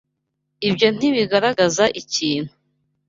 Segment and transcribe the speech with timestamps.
[0.67, 2.51] Ibyo ntibigaragaza ikintu